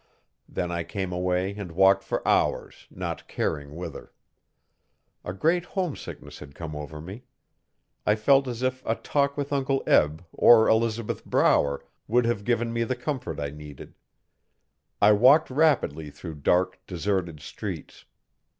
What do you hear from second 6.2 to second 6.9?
had come